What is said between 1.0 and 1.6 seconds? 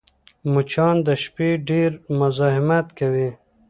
د شپې